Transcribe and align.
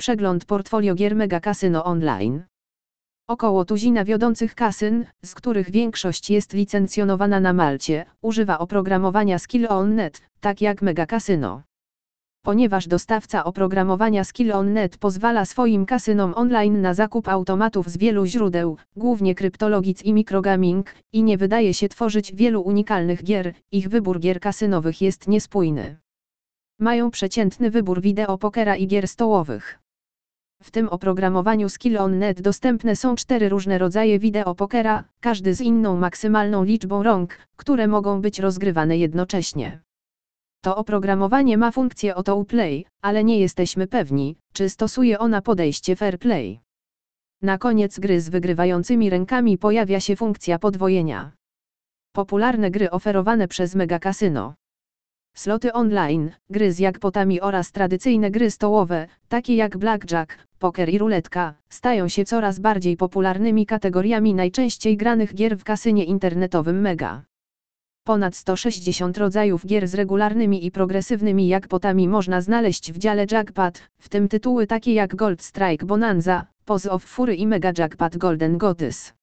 Przegląd 0.00 0.44
portfolio 0.44 0.94
gier 0.94 1.16
Mega 1.16 1.40
Casino 1.40 1.84
Online. 1.84 2.42
Około 3.28 3.64
tuzina 3.64 4.04
wiodących 4.04 4.54
kasyn, 4.54 5.04
z 5.24 5.34
których 5.34 5.70
większość 5.70 6.30
jest 6.30 6.52
licencjonowana 6.52 7.40
na 7.40 7.52
Malcie, 7.52 8.04
używa 8.22 8.58
oprogramowania 8.58 9.38
Skill 9.38 9.66
On 9.70 9.94
Net, 9.94 10.22
tak 10.40 10.60
jak 10.60 10.82
Mega 10.82 11.06
Casino. 11.06 11.62
Ponieważ 12.44 12.88
dostawca 12.88 13.44
oprogramowania 13.44 14.24
Skill 14.24 14.52
On 14.52 14.72
Net 14.72 14.98
pozwala 14.98 15.44
swoim 15.44 15.86
kasynom 15.86 16.34
online 16.34 16.80
na 16.80 16.94
zakup 16.94 17.28
automatów 17.28 17.90
z 17.90 17.96
wielu 17.96 18.26
źródeł, 18.26 18.76
głównie 18.96 19.34
kryptologic 19.34 20.02
i 20.02 20.12
microgaming, 20.12 20.94
i 21.12 21.22
nie 21.22 21.38
wydaje 21.38 21.74
się 21.74 21.88
tworzyć 21.88 22.34
wielu 22.34 22.60
unikalnych 22.62 23.24
gier, 23.24 23.54
ich 23.72 23.88
wybór 23.88 24.20
gier 24.20 24.40
kasynowych 24.40 25.02
jest 25.02 25.28
niespójny. 25.28 25.96
Mają 26.80 27.10
przeciętny 27.10 27.70
wybór 27.70 28.00
wideo 28.00 28.38
pokera 28.38 28.76
i 28.76 28.86
gier 28.86 29.08
stołowych. 29.08 29.78
W 30.68 30.70
tym 30.70 30.88
oprogramowaniu 30.88 31.68
Skill 31.68 31.98
On 31.98 32.18
Net 32.18 32.42
dostępne 32.42 32.96
są 32.96 33.16
cztery 33.16 33.48
różne 33.48 33.78
rodzaje 33.78 34.18
wideo 34.18 34.54
pokera, 34.54 35.04
każdy 35.20 35.54
z 35.54 35.60
inną 35.60 35.96
maksymalną 35.96 36.64
liczbą 36.64 37.02
rąk, 37.02 37.38
które 37.56 37.86
mogą 37.86 38.20
być 38.20 38.38
rozgrywane 38.38 38.96
jednocześnie. 38.98 39.80
To 40.62 40.76
oprogramowanie 40.76 41.58
ma 41.58 41.70
funkcję 41.70 42.14
auto 42.14 42.44
play, 42.44 42.86
ale 43.02 43.24
nie 43.24 43.40
jesteśmy 43.40 43.86
pewni, 43.86 44.36
czy 44.52 44.68
stosuje 44.68 45.18
ona 45.18 45.42
podejście 45.42 45.96
fair 45.96 46.18
play. 46.18 46.60
Na 47.42 47.58
koniec 47.58 47.98
gry 47.98 48.20
z 48.20 48.28
wygrywającymi 48.28 49.10
rękami 49.10 49.58
pojawia 49.58 50.00
się 50.00 50.16
funkcja 50.16 50.58
podwojenia. 50.58 51.32
Popularne 52.12 52.70
gry 52.70 52.90
oferowane 52.90 53.48
przez 53.48 53.74
Mega 53.74 53.98
Casino. 53.98 54.54
Sloty 55.38 55.72
online, 55.72 56.30
gry 56.50 56.72
z 56.72 56.78
jackpotami 56.78 57.40
oraz 57.40 57.72
tradycyjne 57.72 58.30
gry 58.30 58.50
stołowe, 58.50 59.06
takie 59.28 59.56
jak 59.56 59.76
blackjack, 59.76 60.38
poker 60.58 60.88
i 60.88 60.98
ruletka, 60.98 61.54
stają 61.68 62.08
się 62.08 62.24
coraz 62.24 62.58
bardziej 62.58 62.96
popularnymi 62.96 63.66
kategoriami 63.66 64.34
najczęściej 64.34 64.96
granych 64.96 65.34
gier 65.34 65.58
w 65.58 65.64
kasynie 65.64 66.04
internetowym 66.04 66.80
Mega. 66.80 67.22
Ponad 68.04 68.36
160 68.36 69.18
rodzajów 69.18 69.66
gier 69.66 69.88
z 69.88 69.94
regularnymi 69.94 70.66
i 70.66 70.70
progresywnymi 70.70 71.48
jackpotami 71.48 72.08
można 72.08 72.40
znaleźć 72.40 72.92
w 72.92 72.98
dziale 72.98 73.26
Jackpot, 73.30 73.82
w 74.00 74.08
tym 74.08 74.28
tytuły 74.28 74.66
takie 74.66 74.94
jak 74.94 75.14
Gold 75.14 75.42
Strike 75.42 75.86
Bonanza, 75.86 76.46
Pose 76.64 76.90
of 76.90 77.04
Fury 77.04 77.36
i 77.36 77.46
Mega 77.46 77.72
Jackpot 77.78 78.16
Golden 78.16 78.58
Goddess. 78.58 79.14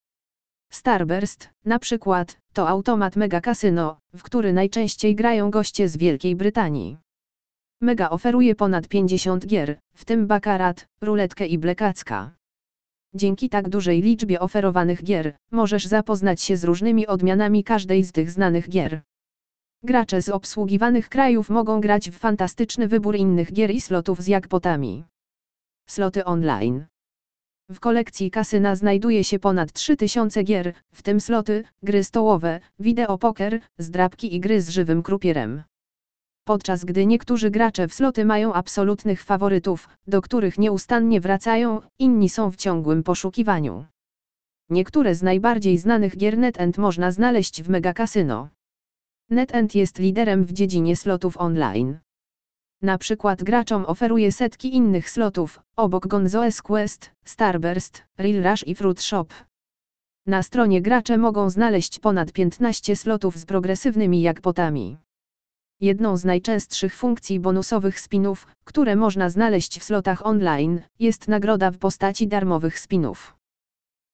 Starburst, 0.71 1.49
na 1.66 1.80
przykład, 1.80 2.38
to 2.56 2.70
automat 2.70 3.16
Mega 3.16 3.42
Casino, 3.42 3.98
w 4.16 4.23
który 4.23 4.53
najczęściej 4.53 5.16
grają 5.16 5.52
goście 5.52 5.89
z 5.89 5.98
Wielkiej 5.98 6.36
Brytanii. 6.36 6.98
Mega 7.81 8.09
oferuje 8.09 8.56
ponad 8.56 8.88
50 8.88 9.45
gier, 9.48 9.80
w 9.95 10.06
tym 10.06 10.28
Baccarat, 10.28 10.88
ruletkę 11.02 11.48
i 11.48 11.58
blekacka. 11.58 12.31
Dzięki 13.14 13.50
tak 13.50 13.70
dużej 13.70 14.02
liczbie 14.02 14.39
oferowanych 14.39 15.03
gier, 15.03 15.36
możesz 15.52 15.86
zapoznać 15.86 16.42
się 16.42 16.58
z 16.58 16.64
różnymi 16.64 17.08
odmianami 17.08 17.64
każdej 17.64 18.03
z 18.03 18.11
tych 18.11 18.31
znanych 18.31 18.70
gier. 18.70 19.02
Gracze 19.83 20.22
z 20.22 20.30
obsługiwanych 20.30 21.09
krajów 21.09 21.50
mogą 21.50 21.81
grać 21.81 22.09
w 22.09 22.17
fantastyczny 22.17 22.88
wybór 22.88 23.16
innych 23.16 23.53
gier 23.53 23.72
i 23.72 23.81
slotów 23.81 24.22
z 24.22 24.28
jackpotami. 24.28 25.03
Sloty 25.89 26.26
online. 26.26 26.86
W 27.71 27.80
kolekcji 27.80 28.31
kasyna 28.31 28.75
znajduje 28.75 29.23
się 29.23 29.39
ponad 29.39 29.71
3000 29.71 30.44
gier, 30.44 30.73
w 30.94 31.03
tym 31.03 31.21
sloty, 31.21 31.63
gry 31.83 32.03
stołowe, 32.03 32.59
wideopoker, 32.80 33.59
zdrabki 33.77 34.35
i 34.35 34.39
gry 34.39 34.61
z 34.61 34.69
żywym 34.69 35.03
krupierem. 35.03 35.63
Podczas 36.43 36.86
gdy 36.86 37.05
niektórzy 37.05 37.52
gracze 37.52 37.88
w 37.88 37.93
sloty 37.93 38.25
mają 38.25 38.53
absolutnych 38.53 39.23
faworytów, 39.23 39.89
do 40.08 40.21
których 40.21 40.58
nieustannie 40.58 41.21
wracają, 41.21 41.81
inni 41.99 42.30
są 42.30 42.52
w 42.52 42.55
ciągłym 42.55 43.03
poszukiwaniu. 43.03 43.86
Niektóre 44.69 45.16
z 45.16 45.23
najbardziej 45.23 45.77
znanych 45.77 46.17
gier 46.17 46.38
NetEnt 46.38 46.77
można 46.77 47.11
znaleźć 47.11 47.63
w 47.63 47.69
Mega 47.69 47.93
Casino. 47.93 48.49
NetEnt 49.30 49.76
jest 49.76 49.99
liderem 49.99 50.45
w 50.45 50.53
dziedzinie 50.53 50.95
slotów 50.95 51.37
online. 51.37 51.99
Na 52.85 52.97
przykład 52.97 53.43
graczom 53.43 53.85
oferuje 53.85 54.31
setki 54.31 54.75
innych 54.75 55.09
slotów, 55.09 55.59
obok 55.75 56.07
Gonzoes 56.07 56.61
Quest, 56.61 57.11
Starburst, 57.23 58.03
Real 58.17 58.43
Rush 58.43 58.67
i 58.67 58.75
Fruit 58.75 59.01
Shop. 59.01 59.25
Na 60.27 60.43
stronie 60.43 60.81
gracze 60.81 61.17
mogą 61.17 61.49
znaleźć 61.49 61.99
ponad 61.99 62.31
15 62.31 62.95
slotów 62.95 63.37
z 63.37 63.45
progresywnymi 63.45 64.21
jackpotami. 64.21 64.97
Jedną 65.81 66.17
z 66.17 66.25
najczęstszych 66.25 66.95
funkcji 66.95 67.39
bonusowych 67.39 67.99
spinów, 67.99 68.47
które 68.63 68.95
można 68.95 69.29
znaleźć 69.29 69.79
w 69.79 69.83
slotach 69.83 70.25
online, 70.25 70.81
jest 70.99 71.27
nagroda 71.27 71.71
w 71.71 71.77
postaci 71.77 72.27
darmowych 72.27 72.79
spinów. 72.79 73.34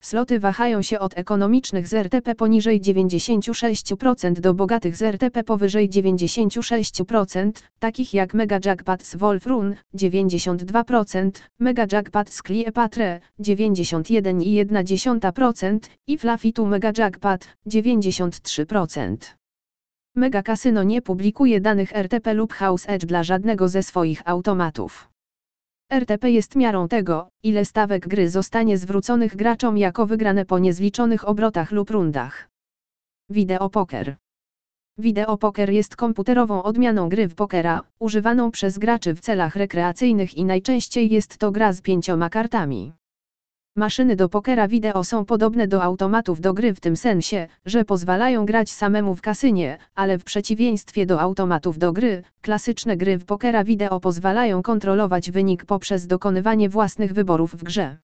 Sloty 0.01 0.39
wahają 0.39 0.81
się 0.81 0.99
od 0.99 1.17
ekonomicznych 1.17 1.87
z 1.87 1.93
RTP 1.93 2.35
poniżej 2.35 2.81
96% 2.81 4.33
do 4.33 4.53
bogatych 4.53 4.95
z 4.95 5.01
RTP 5.01 5.43
powyżej 5.43 5.89
96%, 5.89 7.51
takich 7.79 8.13
jak 8.13 8.33
Mega 8.33 8.59
Jackpot 8.65 9.03
z 9.03 9.15
Wolf 9.15 9.45
Run 9.45 9.75
92%, 9.95 11.31
Mega 11.59 11.85
Jackpot 11.91 12.29
z 12.29 12.41
Cleopatra 12.41 13.19
91,1% 13.39 15.79
i 16.07 16.17
Fluffy 16.17 16.51
Mega 16.65 16.91
Jackpot 16.97 17.47
93%. 17.67 19.17
Mega 20.15 20.43
Casino 20.43 20.83
nie 20.83 21.01
publikuje 21.01 21.61
danych 21.61 21.95
RTP 21.95 22.33
lub 22.33 22.53
House 22.53 22.89
Edge 22.89 23.05
dla 23.05 23.23
żadnego 23.23 23.69
ze 23.69 23.83
swoich 23.83 24.21
automatów. 24.25 25.10
RTP 25.91 26.31
jest 26.31 26.55
miarą 26.55 26.87
tego, 26.87 27.29
ile 27.43 27.65
stawek 27.65 28.07
gry 28.07 28.29
zostanie 28.29 28.77
zwróconych 28.77 29.35
graczom 29.35 29.77
jako 29.77 30.05
wygrane 30.05 30.45
po 30.45 30.59
niezliczonych 30.59 31.27
obrotach 31.27 31.71
lub 31.71 31.89
rundach. 31.89 32.49
Wideopoker. 33.29 34.15
Wideopoker 34.97 35.69
jest 35.69 35.95
komputerową 35.95 36.63
odmianą 36.63 37.09
gry 37.09 37.27
w 37.27 37.35
pokera, 37.35 37.81
używaną 37.99 38.51
przez 38.51 38.77
graczy 38.77 39.13
w 39.13 39.19
celach 39.19 39.55
rekreacyjnych 39.55 40.37
i 40.37 40.45
najczęściej 40.45 41.09
jest 41.09 41.37
to 41.37 41.51
gra 41.51 41.73
z 41.73 41.81
pięcioma 41.81 42.29
kartami. 42.29 42.93
Maszyny 43.75 44.15
do 44.15 44.29
pokera 44.29 44.67
wideo 44.67 45.03
są 45.03 45.25
podobne 45.25 45.67
do 45.67 45.83
automatów 45.83 46.41
do 46.41 46.53
gry 46.53 46.73
w 46.73 46.79
tym 46.79 46.95
sensie, 46.97 47.47
że 47.65 47.85
pozwalają 47.85 48.45
grać 48.45 48.71
samemu 48.71 49.15
w 49.15 49.21
kasynie, 49.21 49.77
ale 49.95 50.17
w 50.17 50.23
przeciwieństwie 50.23 51.05
do 51.05 51.21
automatów 51.21 51.77
do 51.77 51.93
gry, 51.93 52.23
klasyczne 52.41 52.97
gry 52.97 53.17
w 53.17 53.25
pokera 53.25 53.63
wideo 53.63 53.99
pozwalają 53.99 54.61
kontrolować 54.61 55.31
wynik 55.31 55.65
poprzez 55.65 56.07
dokonywanie 56.07 56.69
własnych 56.69 57.13
wyborów 57.13 57.55
w 57.55 57.63
grze. 57.63 57.97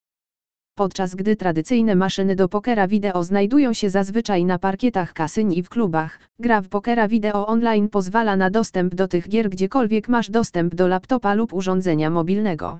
Podczas 0.75 1.15
gdy 1.15 1.35
tradycyjne 1.35 1.95
maszyny 1.95 2.35
do 2.35 2.49
pokera 2.49 2.87
wideo 2.87 3.23
znajdują 3.23 3.73
się 3.73 3.89
zazwyczaj 3.89 4.45
na 4.45 4.59
parkietach 4.59 5.13
kasyn 5.13 5.51
i 5.51 5.63
w 5.63 5.69
klubach, 5.69 6.19
gra 6.39 6.61
w 6.61 6.67
pokera 6.69 7.07
wideo 7.07 7.47
online 7.47 7.89
pozwala 7.89 8.37
na 8.37 8.49
dostęp 8.49 8.95
do 8.95 9.07
tych 9.07 9.29
gier 9.29 9.49
gdziekolwiek 9.49 10.09
masz 10.09 10.29
dostęp 10.29 10.75
do 10.75 10.87
laptopa 10.87 11.33
lub 11.33 11.53
urządzenia 11.53 12.09
mobilnego. 12.09 12.79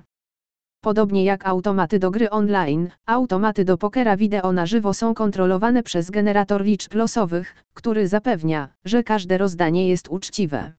Podobnie 0.88 1.24
jak 1.24 1.46
automaty 1.46 1.98
do 1.98 2.10
gry 2.10 2.30
online, 2.30 2.90
automaty 3.06 3.64
do 3.64 3.78
pokera 3.78 4.16
wideo 4.16 4.52
na 4.52 4.66
żywo 4.66 4.94
są 4.94 5.14
kontrolowane 5.14 5.82
przez 5.82 6.10
generator 6.10 6.64
liczb 6.64 6.94
losowych, 6.94 7.54
który 7.74 8.08
zapewnia, 8.08 8.68
że 8.84 9.02
każde 9.02 9.38
rozdanie 9.38 9.88
jest 9.88 10.08
uczciwe. 10.08 10.72